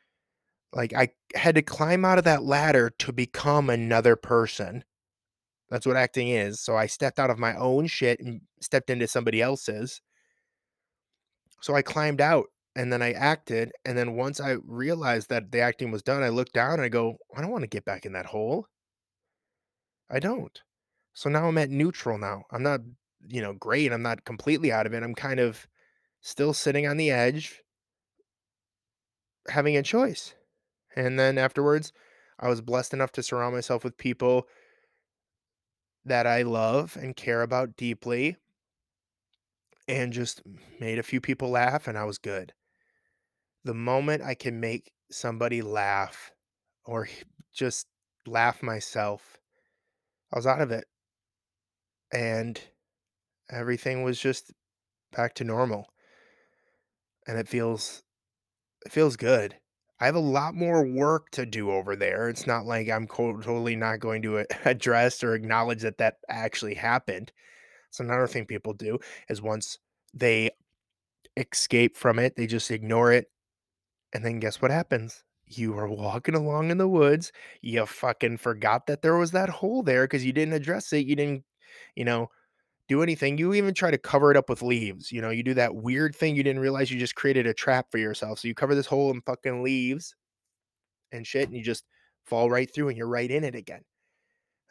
Like, 0.73 0.93
I 0.93 1.09
had 1.35 1.55
to 1.55 1.61
climb 1.61 2.03
out 2.05 2.17
of 2.17 2.25
that 2.25 2.43
ladder 2.43 2.89
to 2.99 3.13
become 3.13 3.69
another 3.69 4.15
person. 4.15 4.83
That's 5.69 5.85
what 5.85 5.95
acting 5.95 6.29
is. 6.29 6.59
So 6.59 6.75
I 6.75 6.85
stepped 6.87 7.19
out 7.19 7.29
of 7.29 7.39
my 7.39 7.55
own 7.55 7.87
shit 7.87 8.19
and 8.19 8.41
stepped 8.61 8.89
into 8.89 9.07
somebody 9.07 9.41
else's. 9.41 10.01
So 11.61 11.75
I 11.75 11.81
climbed 11.81 12.21
out 12.21 12.47
and 12.75 12.91
then 12.91 13.01
I 13.01 13.13
acted. 13.13 13.71
And 13.85 13.97
then 13.97 14.15
once 14.15 14.39
I 14.39 14.57
realized 14.65 15.29
that 15.29 15.51
the 15.51 15.61
acting 15.61 15.91
was 15.91 16.03
done, 16.03 16.23
I 16.23 16.29
looked 16.29 16.53
down 16.53 16.73
and 16.73 16.83
I 16.83 16.89
go, 16.89 17.17
I 17.35 17.41
don't 17.41 17.51
want 17.51 17.63
to 17.63 17.67
get 17.69 17.85
back 17.85 18.05
in 18.05 18.13
that 18.13 18.27
hole. 18.27 18.67
I 20.09 20.19
don't. 20.19 20.59
So 21.13 21.29
now 21.29 21.47
I'm 21.47 21.57
at 21.57 21.69
neutral 21.69 22.17
now. 22.17 22.43
I'm 22.51 22.61
not, 22.63 22.81
you 23.27 23.41
know, 23.41 23.53
great. 23.53 23.91
I'm 23.91 24.01
not 24.01 24.25
completely 24.25 24.71
out 24.71 24.85
of 24.85 24.93
it. 24.93 25.03
I'm 25.03 25.15
kind 25.15 25.39
of 25.39 25.67
still 26.21 26.53
sitting 26.53 26.87
on 26.87 26.97
the 26.97 27.11
edge, 27.11 27.61
having 29.49 29.77
a 29.77 29.83
choice. 29.83 30.33
And 30.95 31.19
then 31.19 31.37
afterwards, 31.37 31.91
I 32.39 32.47
was 32.47 32.61
blessed 32.61 32.93
enough 32.93 33.11
to 33.13 33.23
surround 33.23 33.55
myself 33.55 33.83
with 33.83 33.97
people 33.97 34.47
that 36.05 36.27
I 36.27 36.43
love 36.43 36.97
and 36.99 37.15
care 37.15 37.41
about 37.41 37.75
deeply 37.75 38.37
and 39.87 40.13
just 40.13 40.41
made 40.79 40.99
a 40.99 41.03
few 41.03 41.21
people 41.21 41.49
laugh 41.49 41.87
and 41.87 41.97
I 41.97 42.03
was 42.03 42.17
good. 42.17 42.53
The 43.63 43.73
moment 43.73 44.21
I 44.23 44.35
can 44.35 44.59
make 44.59 44.91
somebody 45.11 45.61
laugh 45.61 46.31
or 46.85 47.07
just 47.53 47.87
laugh 48.27 48.61
myself, 48.61 49.37
I 50.31 50.37
was 50.37 50.47
out 50.47 50.61
of 50.61 50.71
it 50.71 50.85
and 52.11 52.59
everything 53.49 54.03
was 54.03 54.19
just 54.19 54.53
back 55.13 55.35
to 55.35 55.43
normal 55.43 55.89
and 57.27 57.37
it 57.37 57.47
feels 57.47 58.03
it 58.85 58.93
feels 58.93 59.17
good. 59.17 59.57
I 60.01 60.07
have 60.07 60.15
a 60.15 60.19
lot 60.19 60.55
more 60.55 60.85
work 60.85 61.31
to 61.31 61.45
do 61.45 61.71
over 61.71 61.95
there. 61.95 62.29
It's 62.29 62.47
not 62.47 62.65
like 62.65 62.89
I'm 62.89 63.07
totally 63.07 63.75
not 63.75 63.99
going 63.99 64.21
to 64.23 64.45
address 64.65 65.23
or 65.23 65.35
acknowledge 65.35 65.83
that 65.83 65.99
that 65.99 66.17
actually 66.29 66.75
happened. 66.75 67.31
So 67.91 68.03
another 68.03 68.27
thing 68.27 68.45
people 68.45 68.73
do 68.73 68.99
is 69.29 69.41
once 69.41 69.79
they 70.13 70.51
escape 71.37 71.97
from 71.97 72.19
it, 72.19 72.35
they 72.35 72.47
just 72.47 72.71
ignore 72.71 73.11
it 73.13 73.31
And 74.13 74.23
then 74.25 74.39
guess 74.39 74.61
what 74.61 74.71
happens? 74.71 75.23
You 75.45 75.77
are 75.77 75.87
walking 75.87 76.35
along 76.35 76.71
in 76.71 76.77
the 76.77 76.87
woods. 76.87 77.31
You 77.61 77.85
fucking 77.85 78.37
forgot 78.37 78.87
that 78.87 79.01
there 79.01 79.17
was 79.17 79.31
that 79.31 79.49
hole 79.49 79.83
there 79.83 80.05
because 80.05 80.25
you 80.25 80.33
didn't 80.33 80.53
address 80.53 80.91
it. 80.93 81.05
You 81.05 81.15
didn't, 81.15 81.43
you 81.95 82.05
know, 82.05 82.29
do 82.87 83.01
anything. 83.01 83.37
You 83.37 83.53
even 83.53 83.73
try 83.73 83.91
to 83.91 83.97
cover 83.97 84.31
it 84.31 84.37
up 84.37 84.49
with 84.49 84.61
leaves. 84.61 85.11
You 85.11 85.21
know, 85.21 85.29
you 85.29 85.43
do 85.43 85.53
that 85.55 85.75
weird 85.75 86.15
thing. 86.15 86.35
You 86.35 86.43
didn't 86.43 86.61
realize 86.61 86.91
you 86.91 86.99
just 86.99 87.15
created 87.15 87.47
a 87.47 87.53
trap 87.53 87.87
for 87.91 87.97
yourself. 87.97 88.39
So 88.39 88.47
you 88.47 88.55
cover 88.55 88.75
this 88.75 88.85
hole 88.85 89.11
in 89.11 89.21
fucking 89.21 89.63
leaves 89.63 90.15
and 91.11 91.25
shit, 91.25 91.47
and 91.47 91.57
you 91.57 91.63
just 91.63 91.85
fall 92.25 92.49
right 92.49 92.71
through 92.73 92.89
and 92.89 92.97
you're 92.97 93.07
right 93.07 93.29
in 93.29 93.43
it 93.43 93.55
again. 93.55 93.81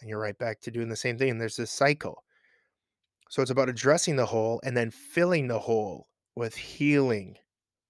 And 0.01 0.09
you're 0.09 0.21
right 0.21 0.39
back 0.39 0.61
to 0.63 0.71
doing 0.71 0.89
the 0.89 0.97
same 0.97 1.19
thing. 1.19 1.31
And 1.31 1.41
there's 1.41 1.57
this 1.57 1.71
cycle. 1.71 2.25
So 3.31 3.43
it's 3.43 3.51
about 3.51 3.69
addressing 3.69 4.17
the 4.17 4.27
hole 4.27 4.61
and 4.65 4.77
then 4.77 4.91
filling 4.91 5.49
the 5.49 5.59
hole 5.59 6.09
with 6.37 6.55
healing 6.55 7.37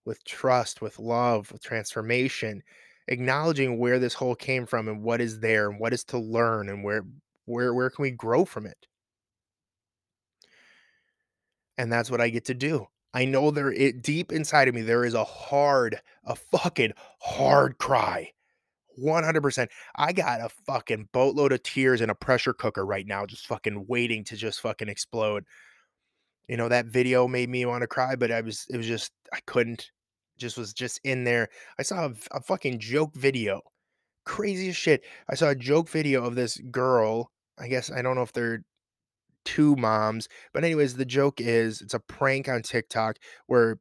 with 0.05 0.25
trust, 0.25 0.83
with 0.83 0.99
love, 0.99 1.51
with 1.51 1.63
transformation, 1.63 2.63
acknowledging 3.09 3.79
where 3.79 3.99
this 3.99 4.15
hole 4.15 4.35
came 4.35 4.67
from 4.67 4.89
and 4.89 5.03
what 5.03 5.21
is 5.21 5.41
there 5.41 5.69
and 5.69 5.81
what 5.81 5.93
is 5.93 6.05
to 6.05 6.19
learn 6.19 6.69
and 6.69 6.85
where 6.85 7.05
where 7.47 7.75
where 7.75 7.91
can 7.91 8.03
we 8.03 8.11
grow 8.11 8.45
from 8.45 8.67
it? 8.67 8.87
And 11.79 11.93
that's 11.93 12.11
what 12.11 12.21
I 12.21 12.29
get 12.29 12.45
to 12.47 12.55
do. 12.55 12.87
I 13.13 13.25
know 13.25 13.51
there 13.51 13.73
it 13.73 14.03
deep 14.03 14.33
inside 14.33 14.69
of 14.69 14.75
me 14.75 14.83
there 14.83 15.05
is 15.05 15.15
a 15.15 15.25
hard, 15.25 16.01
a 16.25 16.35
fucking 16.35 16.93
hard 17.21 17.79
cry. 17.79 18.33
100%. 19.01 19.69
I 19.97 20.13
got 20.13 20.41
a 20.41 20.49
fucking 20.49 21.09
boatload 21.13 21.53
of 21.53 21.63
tears 21.63 22.01
in 22.01 22.11
a 22.11 22.15
pressure 22.15 22.53
cooker 22.53 22.85
right 22.85 23.07
now 23.07 23.27
just 23.27 23.47
fucking 23.47 23.87
waiting 23.89 24.25
to 24.25 24.37
just 24.37 24.61
fucking 24.61 24.89
explode. 24.89 25.45
You 26.49 26.57
know, 26.57 26.69
that 26.69 26.87
video 26.87 27.27
made 27.27 27.49
me 27.49 27.65
wanna 27.67 27.87
cry, 27.87 28.17
but 28.17 28.31
I 28.31 28.41
was 28.41 28.67
it 28.71 28.77
was 28.77 28.87
just 28.87 29.13
I 29.33 29.41
couldn't. 29.47 29.91
Just 30.37 30.59
was 30.59 30.73
just 30.73 31.01
in 31.05 31.23
there. 31.25 31.49
I 31.79 31.83
saw 31.83 32.11
a 32.33 32.41
fucking 32.41 32.81
joke 32.81 33.15
video. 33.15 33.63
Crazy 34.25 34.69
as 34.71 34.77
shit. 34.77 35.05
I 35.29 35.37
saw 35.37 35.51
a 35.51 35.55
joke 35.55 35.89
video 35.89 36.25
of 36.25 36.35
this 36.35 36.59
girl. 36.71 37.31
I 37.59 37.69
guess 37.69 37.91
I 37.91 38.03
don't 38.03 38.17
know 38.17 38.23
if 38.23 38.33
they're 38.33 38.65
2 39.45 39.77
moms, 39.77 40.29
but 40.53 40.65
anyways, 40.65 40.97
the 40.97 41.05
joke 41.07 41.41
is 41.41 41.81
it's 41.83 41.95
a 41.95 42.01
prank 42.01 42.49
on 42.49 42.63
TikTok 42.63 43.19
where 43.47 43.79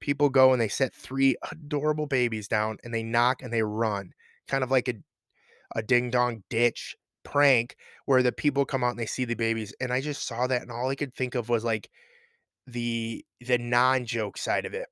people 0.00 0.28
go 0.30 0.52
and 0.52 0.60
they 0.60 0.68
set 0.68 0.94
3 0.94 1.36
adorable 1.52 2.06
babies 2.06 2.48
down 2.48 2.78
and 2.84 2.92
they 2.94 3.02
knock 3.02 3.42
and 3.42 3.52
they 3.52 3.62
run. 3.62 4.12
Kind 4.48 4.64
of 4.64 4.70
like 4.70 4.88
a 4.88 4.94
a 5.76 5.82
ding 5.82 6.10
dong 6.10 6.44
ditch 6.50 6.96
prank 7.24 7.76
where 8.06 8.22
the 8.22 8.32
people 8.32 8.64
come 8.66 8.84
out 8.84 8.90
and 8.92 8.98
they 9.00 9.06
see 9.06 9.24
the 9.26 9.34
babies, 9.36 9.74
and 9.80 9.92
I 9.92 10.00
just 10.02 10.26
saw 10.26 10.46
that 10.48 10.62
and 10.62 10.70
all 10.72 10.90
I 10.90 10.96
could 10.96 11.14
think 11.14 11.34
of 11.36 11.48
was, 11.50 11.64
like, 11.64 11.90
the 12.66 13.24
the 13.40 13.58
non-joke 13.58 14.38
side 14.38 14.66
of 14.66 14.74
it, 14.74 14.88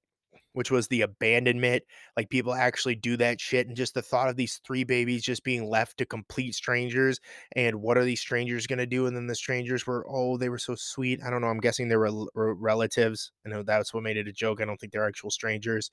which 0.54 0.70
was 0.70 0.88
the 0.88 1.02
abandonment, 1.02 1.82
like, 2.16 2.30
people 2.30 2.54
actually 2.54 2.94
do 2.96 3.16
that 3.18 3.40
shit, 3.40 3.66
and 3.68 3.76
just 3.76 3.94
the 3.94 4.02
thought 4.02 4.28
of 4.28 4.36
these 4.36 4.60
3 4.66 4.84
babies 4.84 5.22
just 5.22 5.44
being 5.44 5.68
left 5.68 5.98
to 5.98 6.06
complete 6.06 6.54
strangers, 6.54 7.20
and 7.56 7.76
what 7.82 7.98
are 7.98 8.04
these 8.04 8.20
strangers 8.20 8.66
gonna 8.66 8.86
do? 8.86 9.06
And 9.06 9.16
then 9.16 9.26
the 9.28 9.34
strangers 9.34 9.86
were, 9.86 10.04
"Oh, 10.08 10.36
they 10.38 10.48
were 10.50 10.58
so 10.58 10.74
sweet." 10.76 11.20
I 11.24 11.30
don't 11.30 11.40
know, 11.42 11.48
I'm 11.48 11.60
guessing 11.60 11.88
they 11.88 11.96
were 11.96 12.10
rel 12.34 12.54
relatives. 12.54 13.32
I 13.46 13.50
know 13.50 13.62
that's 13.62 13.94
what 13.94 14.02
made 14.04 14.16
it 14.18 14.28
a 14.28 14.32
joke, 14.32 14.60
I 14.60 14.64
don't 14.66 14.78
think 14.80 14.92
they're 14.92 15.06
actual 15.08 15.30
strangers. 15.30 15.90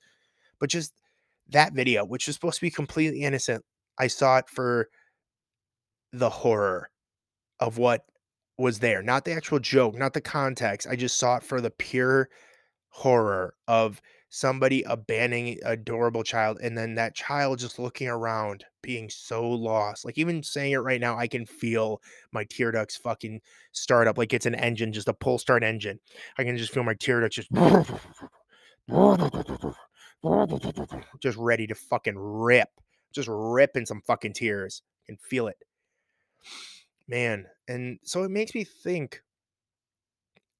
But 0.60 0.70
just 0.70 0.94
that 1.50 1.72
video, 1.74 2.04
which 2.06 2.26
was 2.28 2.36
supposed 2.36 2.56
to 2.56 2.62
be 2.66 2.70
completely 2.72 3.22
innocent, 3.22 3.64
I 3.98 4.08
saw 4.08 4.38
it 4.38 4.48
for 4.50 4.88
the 6.12 6.30
horror 6.30 6.90
of 7.60 7.78
what 7.78 8.06
was 8.58 8.80
there, 8.80 9.02
not 9.02 9.24
the 9.24 9.32
actual 9.32 9.58
joke, 9.60 9.96
not 9.96 10.14
the 10.14 10.20
context. 10.20 10.86
I 10.88 10.96
just 10.96 11.18
saw 11.18 11.36
it 11.38 11.44
for 11.44 11.60
the 11.60 11.70
pure 11.70 12.28
horror 12.90 13.54
of 13.68 14.02
somebody 14.30 14.82
abandoning 14.84 15.58
adorable 15.64 16.22
child 16.22 16.58
and 16.62 16.78
then 16.78 16.94
that 16.94 17.16
child 17.16 17.58
just 17.58 17.80
looking 17.80 18.08
around 18.08 18.64
being 18.80 19.10
so 19.10 19.46
lost. 19.48 20.04
Like 20.04 20.16
even 20.16 20.42
saying 20.42 20.72
it 20.72 20.78
right 20.78 21.00
now, 21.00 21.18
I 21.18 21.26
can 21.26 21.44
feel 21.44 22.00
my 22.32 22.44
tear 22.44 22.70
ducts 22.70 22.96
fucking 22.96 23.40
start 23.72 24.06
up 24.06 24.16
like 24.16 24.32
it's 24.32 24.46
an 24.46 24.54
engine, 24.54 24.92
just 24.92 25.08
a 25.08 25.12
pull 25.12 25.38
start 25.38 25.64
engine. 25.64 25.98
I 26.38 26.44
can 26.44 26.56
just 26.56 26.72
feel 26.72 26.84
my 26.84 26.94
tear 26.94 27.20
ducts 27.20 27.36
just 27.36 27.50
just 31.20 31.36
ready 31.36 31.66
to 31.66 31.74
fucking 31.74 32.16
rip. 32.16 32.68
Just 33.12 33.28
ripping 33.30 33.86
some 33.86 34.02
fucking 34.06 34.34
tears. 34.34 34.82
and 35.08 35.20
feel 35.20 35.48
it. 35.48 35.56
Man, 37.08 37.46
and 37.66 37.98
so 38.04 38.22
it 38.22 38.30
makes 38.30 38.54
me 38.54 38.62
think 38.62 39.20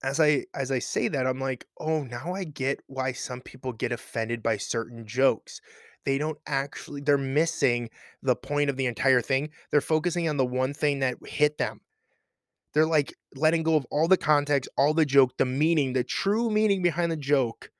as 0.03 0.21
I 0.21 0.47
as 0.55 0.71
I 0.71 0.79
say 0.81 1.09
that, 1.09 1.27
I'm 1.27 1.41
like, 1.41 1.67
"Oh, 1.79 2.03
now 2.05 2.35
I 2.35 2.45
get 2.45 2.81
why 2.87 3.13
some 3.13 3.41
people 3.43 3.73
get 3.73 3.93
offended 3.93 4.43
by 4.43 4.57
certain 4.59 5.07
jokes." 5.07 5.61
They 6.07 6.19
don't 6.19 6.39
actually 6.47 7.03
they're 7.03 7.19
missing 7.19 7.91
the 8.23 8.37
point 8.37 8.71
of 8.71 8.77
the 8.77 8.87
entire 8.87 9.21
thing. 9.23 9.51
They're 9.71 9.81
focusing 9.83 10.29
on 10.29 10.37
the 10.39 10.47
one 10.47 10.75
thing 10.75 11.01
that 11.01 11.19
hit 11.27 11.59
them. 11.59 11.81
They're, 12.75 12.87
like, 12.87 13.15
letting 13.37 13.63
go 13.63 13.77
of 13.77 13.87
all 13.91 14.09
the 14.09 14.17
context, 14.17 14.69
all 14.77 14.95
the 14.95 15.07
joke, 15.07 15.37
the 15.39 15.47
meaning, 15.47 15.93
the 15.93 16.05
true 16.05 16.51
meaning 16.51 16.83
behind 16.83 17.13
the 17.13 17.17
joke. 17.17 17.71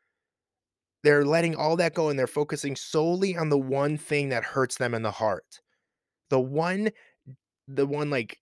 They're 1.03 1.25
letting 1.25 1.55
all 1.57 1.77
that 1.77 1.95
go, 1.95 2.09
and 2.09 2.19
they're 2.19 2.27
focusing 2.27 2.77
solely 2.77 3.37
on 3.37 3.49
the 3.49 3.59
one 3.59 3.97
thing 3.97 4.29
that 4.31 4.45
hurts 4.45 4.77
them 4.77 4.95
in 4.95 5.03
the 5.03 5.11
heart. 5.13 5.61
The 6.31 6.41
one 6.41 6.91
the 7.69 7.87
one, 7.87 8.11
like, 8.11 8.41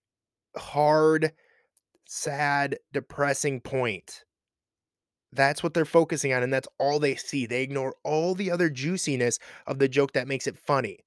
hard 0.57 1.33
sad, 2.09 2.77
depressing 2.91 3.61
point. 3.61 4.23
That's 5.31 5.61
what 5.61 5.75
they're 5.75 5.85
focusing 5.85 6.33
on, 6.33 6.41
and 6.41 6.51
that's 6.51 6.67
all 6.79 6.99
they 6.99 7.15
see. 7.15 7.45
They 7.45 7.61
ignore 7.61 7.95
all 8.03 8.33
the 8.33 8.49
other 8.49 8.69
juiciness 8.69 9.37
of 9.67 9.77
the 9.77 9.87
joke 9.87 10.13
that 10.13 10.27
makes 10.27 10.47
it 10.47 10.57
funny. 10.57 10.99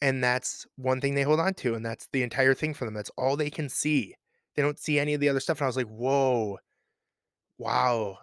And 0.00 0.22
that's 0.22 0.66
one 0.74 1.00
thing 1.00 1.14
they 1.14 1.22
hold 1.22 1.38
on 1.38 1.54
to, 1.54 1.74
and 1.74 1.86
that's 1.86 2.08
the 2.12 2.24
entire 2.24 2.54
thing 2.54 2.74
for 2.74 2.84
them. 2.84 2.94
That's 2.94 3.12
all 3.16 3.36
they 3.36 3.50
can 3.50 3.68
see. 3.68 4.16
They 4.56 4.62
don't 4.62 4.78
see 4.78 4.98
any 4.98 5.14
of 5.14 5.20
the 5.20 5.28
other 5.28 5.38
stuff. 5.38 5.58
And 5.58 5.64
I 5.64 5.68
was 5.68 5.76
like, 5.76 5.86
whoa, 5.86 6.58
wow. 7.58 8.18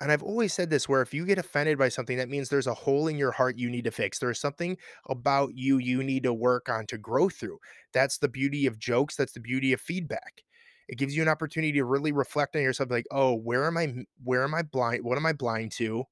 And 0.00 0.12
I've 0.12 0.22
always 0.22 0.52
said 0.52 0.70
this 0.70 0.88
where 0.88 1.02
if 1.02 1.12
you 1.12 1.26
get 1.26 1.38
offended 1.38 1.78
by 1.78 1.88
something, 1.88 2.16
that 2.18 2.28
means 2.28 2.48
there's 2.48 2.68
a 2.68 2.74
hole 2.74 3.08
in 3.08 3.18
your 3.18 3.32
heart 3.32 3.58
you 3.58 3.68
need 3.70 3.84
to 3.84 3.90
fix. 3.90 4.20
There's 4.20 4.40
something 4.40 4.76
about 5.08 5.50
you 5.54 5.78
you 5.78 6.04
need 6.04 6.22
to 6.22 6.32
work 6.32 6.68
on 6.68 6.86
to 6.86 6.98
grow 6.98 7.28
through. 7.28 7.58
That's 7.92 8.18
the 8.18 8.28
beauty 8.28 8.66
of 8.66 8.78
jokes. 8.78 9.16
That's 9.16 9.32
the 9.32 9.40
beauty 9.40 9.72
of 9.72 9.80
feedback. 9.80 10.42
It 10.88 10.98
gives 10.98 11.16
you 11.16 11.22
an 11.22 11.28
opportunity 11.28 11.72
to 11.74 11.84
really 11.84 12.12
reflect 12.12 12.56
on 12.56 12.62
yourself 12.62 12.90
like, 12.90 13.06
"Oh, 13.10 13.34
where 13.34 13.66
am 13.66 13.76
I 13.78 14.06
where 14.22 14.44
am 14.44 14.54
I 14.54 14.62
blind 14.62 15.04
what 15.04 15.18
am 15.18 15.26
I 15.26 15.32
blind 15.32 15.72
to? 15.72 16.04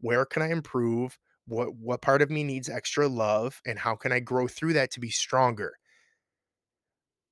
Where 0.00 0.26
can 0.26 0.42
I 0.42 0.50
improve? 0.50 1.18
What 1.46 1.74
what 1.76 2.02
part 2.02 2.22
of 2.22 2.30
me 2.30 2.44
needs 2.44 2.68
extra 2.70 3.08
love, 3.08 3.60
and 3.66 3.78
how 3.80 3.96
can 3.96 4.12
I 4.12 4.20
grow 4.20 4.48
through 4.48 4.74
that 4.74 4.90
to 4.92 5.00
be 5.00 5.10
stronger?" 5.10 5.78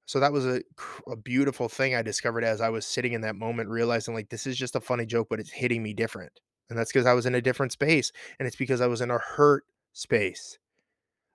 So 0.07 0.21
that 0.21 0.33
was 0.33 0.47
a 0.47 0.63
a 1.07 1.17
beautiful 1.17 1.69
thing 1.69 1.95
I 1.95 2.03
discovered 2.03 2.45
as 2.45 2.61
I 2.61 2.69
was 2.69 2.87
sitting 2.87 3.13
in 3.13 3.21
that 3.23 3.37
moment 3.37 3.69
realizing, 3.71 4.15
like, 4.15 4.29
this 4.31 4.47
is 4.47 4.57
just 4.57 4.77
a 4.77 4.81
funny 4.81 5.07
joke, 5.07 5.29
but 5.31 5.41
it's 5.41 5.51
hitting 5.51 5.83
me 5.83 5.95
different. 5.95 6.41
And 6.71 6.79
that's 6.79 6.93
because 6.93 7.07
I 7.07 7.15
was 7.15 7.27
in 7.27 7.35
a 7.35 7.43
different 7.43 7.73
space. 7.73 8.13
And 8.39 8.47
it's 8.47 8.57
because 8.57 8.81
I 8.81 8.87
was 8.87 9.01
in 9.01 9.11
a 9.11 9.19
hurt 9.19 9.65
space. 9.93 10.59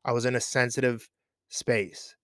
I 0.05 0.13
was 0.13 0.25
in 0.25 0.35
a 0.35 0.41
sensitive 0.41 1.09
space. 1.49 2.16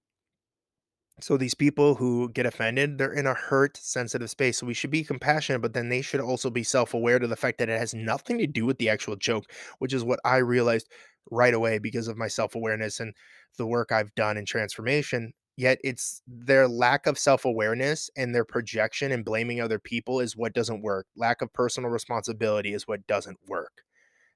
So 1.20 1.38
these 1.38 1.54
people 1.54 1.96
who 1.96 2.30
get 2.30 2.46
offended, 2.46 2.98
they're 2.98 3.14
in 3.14 3.28
a 3.28 3.34
hurt, 3.34 3.78
sensitive 3.78 4.30
space. 4.30 4.58
So 4.58 4.66
we 4.66 4.74
should 4.74 4.92
be 4.92 5.04
compassionate, 5.04 5.62
but 5.62 5.74
then 5.74 5.90
they 5.90 6.02
should 6.02 6.20
also 6.20 6.50
be 6.50 6.64
self-aware 6.64 7.20
to 7.20 7.28
the 7.28 7.36
fact 7.36 7.60
that 7.60 7.70
it 7.70 7.80
has 7.80 7.94
nothing 7.94 8.38
to 8.40 8.48
do 8.48 8.66
with 8.66 8.78
the 8.78 8.90
actual 8.90 9.16
joke, 9.16 9.46
which 9.80 9.94
is 9.94 10.04
what 10.04 10.20
I 10.26 10.38
realized 10.38 10.90
right 11.32 11.54
away 11.54 11.78
because 11.78 12.08
of 12.08 12.18
my 12.18 12.28
self-awareness 12.28 13.00
and 13.00 13.14
the 13.58 13.68
work 13.68 13.92
I've 13.92 14.14
done 14.16 14.38
in 14.38 14.46
transformation. 14.46 15.34
Yet 15.56 15.78
it's 15.84 16.24
their 16.28 16.68
lack 16.68 17.06
of 17.06 17.20
self-awareness 17.20 18.10
and 18.18 18.34
their 18.34 18.44
projection 18.44 19.12
and 19.12 19.24
blaming 19.24 19.62
other 19.62 19.80
people 19.80 20.20
is 20.20 20.36
what 20.36 20.54
doesn't 20.54 20.82
work. 20.82 21.06
Lack 21.16 21.42
of 21.44 21.54
personal 21.54 21.92
responsibility 21.92 22.74
is 22.74 22.88
what 22.88 23.06
doesn't 23.06 23.38
work. 23.48 23.84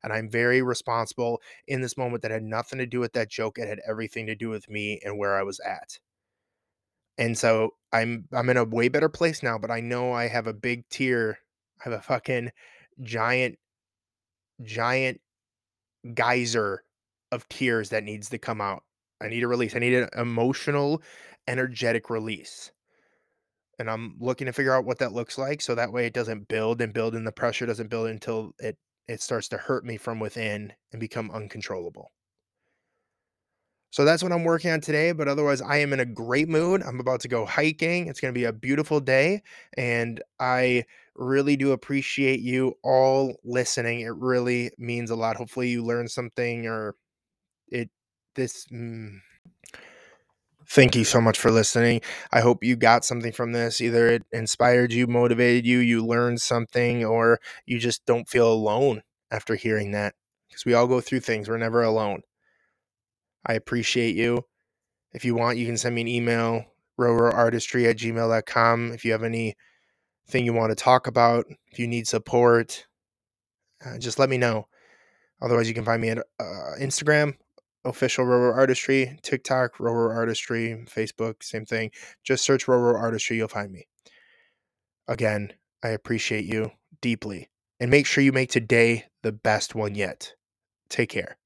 And 0.03 0.13
I'm 0.13 0.29
very 0.29 0.61
responsible 0.61 1.41
in 1.67 1.81
this 1.81 1.97
moment 1.97 2.21
that 2.21 2.31
had 2.31 2.43
nothing 2.43 2.77
to 2.79 2.85
do 2.85 2.99
with 2.99 3.13
that 3.13 3.29
joke. 3.29 3.57
It 3.57 3.67
had 3.67 3.81
everything 3.87 4.27
to 4.27 4.35
do 4.35 4.49
with 4.49 4.69
me 4.69 5.01
and 5.03 5.17
where 5.17 5.35
I 5.35 5.41
was 5.43 5.59
at. 5.59 5.99
And 7.17 7.37
so 7.37 7.75
I'm 7.93 8.27
I'm 8.31 8.49
in 8.49 8.57
a 8.57 8.63
way 8.63 8.89
better 8.89 9.09
place 9.09 9.41
now, 9.43 9.57
but 9.57 9.71
I 9.71 9.79
know 9.79 10.11
I 10.13 10.27
have 10.27 10.47
a 10.47 10.53
big 10.53 10.87
tear. 10.89 11.39
I 11.79 11.89
have 11.89 11.93
a 11.93 12.01
fucking 12.01 12.51
giant, 13.01 13.59
giant 14.61 15.21
geyser 16.13 16.83
of 17.31 17.47
tears 17.49 17.89
that 17.89 18.03
needs 18.03 18.29
to 18.29 18.37
come 18.37 18.61
out. 18.61 18.83
I 19.21 19.29
need 19.29 19.43
a 19.43 19.47
release. 19.47 19.75
I 19.75 19.79
need 19.79 19.93
an 19.93 20.09
emotional, 20.15 21.01
energetic 21.47 22.09
release. 22.09 22.71
And 23.79 23.89
I'm 23.89 24.17
looking 24.19 24.45
to 24.45 24.53
figure 24.53 24.73
out 24.73 24.85
what 24.85 24.99
that 24.99 25.13
looks 25.13 25.37
like 25.37 25.61
so 25.61 25.73
that 25.75 25.91
way 25.91 26.05
it 26.05 26.13
doesn't 26.13 26.47
build 26.47 26.79
and 26.81 26.93
build 26.93 27.15
and 27.15 27.25
the 27.25 27.31
pressure 27.31 27.65
doesn't 27.65 27.89
build 27.89 28.07
until 28.07 28.53
it 28.59 28.77
it 29.07 29.21
starts 29.21 29.47
to 29.49 29.57
hurt 29.57 29.83
me 29.85 29.97
from 29.97 30.19
within 30.19 30.73
and 30.91 30.99
become 30.99 31.31
uncontrollable. 31.31 32.11
So 33.97 34.05
that's 34.05 34.21
what 34.21 34.31
I'm 34.31 34.43
working 34.43 34.69
on 34.69 34.79
today, 34.79 35.11
but 35.11 35.27
otherwise 35.27 35.59
I 35.59 35.77
am 35.77 35.91
in 35.91 35.99
a 35.99 36.05
great 36.05 36.47
mood. 36.47 36.83
I'm 36.83 36.99
about 36.99 37.19
to 37.21 37.27
go 37.27 37.47
hiking. 37.47 38.05
It's 38.05 38.19
going 38.19 38.31
to 38.31 38.39
be 38.39 38.43
a 38.43 38.53
beautiful 38.53 38.99
day 38.99 39.41
and 39.75 40.21
I 40.39 40.85
really 41.15 41.57
do 41.57 41.71
appreciate 41.71 42.39
you 42.41 42.75
all 42.83 43.37
listening. 43.43 44.01
It 44.01 44.13
really 44.13 44.69
means 44.77 45.09
a 45.09 45.15
lot. 45.15 45.35
Hopefully 45.35 45.69
you 45.69 45.83
learned 45.83 46.11
something 46.11 46.67
or 46.67 46.93
it 47.69 47.89
this 48.35 48.67
mm, 48.67 49.17
Thank 50.67 50.95
you 50.95 51.03
so 51.03 51.19
much 51.19 51.39
for 51.39 51.49
listening. 51.49 52.01
I 52.31 52.41
hope 52.41 52.63
you 52.63 52.75
got 52.75 53.03
something 53.03 53.31
from 53.31 53.51
this. 53.51 53.81
Either 53.81 54.09
it 54.09 54.25
inspired 54.31 54.93
you, 54.93 55.07
motivated 55.07 55.65
you, 55.65 55.79
you 55.79 56.05
learned 56.05 56.39
something, 56.39 57.03
or 57.03 57.39
you 57.65 57.79
just 57.79 58.05
don't 58.05 58.29
feel 58.29 58.53
alone 58.53 59.01
after 59.31 59.55
hearing 59.55 59.89
that. 59.93 60.13
Because 60.49 60.65
we 60.65 60.75
all 60.75 60.85
go 60.85 61.01
through 61.01 61.21
things, 61.21 61.49
we're 61.49 61.57
never 61.57 61.81
alone. 61.81 62.21
I 63.47 63.53
appreciate 63.53 64.15
you. 64.15 64.45
If 65.13 65.23
you 65.23 65.33
want, 65.35 65.57
you 65.57 65.65
can 65.65 65.77
send 65.77 65.95
me 65.95 66.01
an 66.01 66.07
email, 66.07 66.65
roroartistry 66.99 67.89
at 67.89 67.97
gmail.com. 67.97 68.91
If 68.91 69.05
you 69.05 69.13
have 69.13 69.23
anything 69.23 69.55
you 70.33 70.53
want 70.53 70.71
to 70.71 70.75
talk 70.75 71.07
about, 71.07 71.45
if 71.71 71.79
you 71.79 71.87
need 71.87 72.07
support, 72.07 72.85
uh, 73.85 73.97
just 73.97 74.19
let 74.19 74.29
me 74.29 74.37
know. 74.37 74.67
Otherwise, 75.41 75.67
you 75.67 75.73
can 75.73 75.85
find 75.85 76.01
me 76.01 76.09
at 76.09 76.17
uh, 76.17 76.75
Instagram, 76.79 77.35
official 77.85 78.25
Roro 78.25 78.53
Artistry, 78.53 79.17
TikTok, 79.21 79.77
Roro 79.77 80.13
Artistry, 80.13 80.83
Facebook, 80.87 81.41
same 81.41 81.65
thing. 81.65 81.91
Just 82.23 82.43
search 82.43 82.65
Roro 82.65 82.95
Artistry, 82.95 83.37
you'll 83.37 83.47
find 83.47 83.71
me. 83.71 83.87
Again, 85.07 85.53
I 85.83 85.89
appreciate 85.89 86.45
you 86.45 86.71
deeply. 87.01 87.49
And 87.79 87.91
make 87.91 88.07
sure 88.07 88.23
you 88.23 88.31
make 88.31 88.49
today 88.49 89.05
the 89.21 89.31
best 89.31 89.75
one 89.75 89.95
yet. 89.95 90.33
Take 90.89 91.09
care. 91.09 91.37